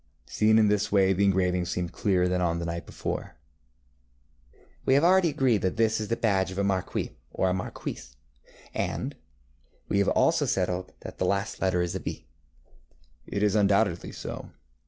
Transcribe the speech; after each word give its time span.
Seen 0.25 0.57
in 0.57 0.67
this 0.67 0.91
way 0.91 1.13
the 1.13 1.23
engraving 1.25 1.65
seemed 1.65 1.91
clearer 1.91 2.27
than 2.27 2.41
on 2.41 2.57
the 2.57 2.65
night 2.65 2.87
before. 2.87 3.35
ŌĆ£We 4.87 4.93
have 4.95 5.03
already 5.03 5.29
agreed 5.29 5.61
that 5.61 5.77
this 5.77 6.01
is 6.01 6.07
the 6.07 6.15
badge 6.15 6.49
of 6.49 6.57
a 6.57 6.63
marquis 6.63 7.15
or 7.29 7.49
of 7.49 7.55
a 7.55 7.57
marquise, 7.59 8.15
ŌĆØ 8.73 8.77
said 8.79 9.17
he. 9.89 9.93
ŌĆ£We 9.95 9.99
have 9.99 10.07
also 10.07 10.47
settled 10.47 10.91
that 11.01 11.19
the 11.19 11.25
last 11.25 11.61
letter 11.61 11.83
is 11.83 11.95
B.ŌĆØ 11.99 13.31
ŌĆ£It 13.31 13.41
is 13.43 13.53
undoubtedly 13.53 14.11
so. 14.11 14.49